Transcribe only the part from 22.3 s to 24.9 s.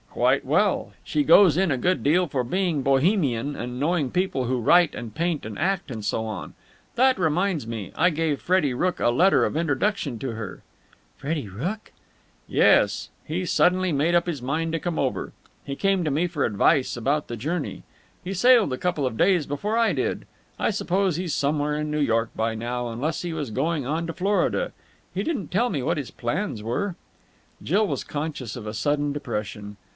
by now, unless he was going on to Florida.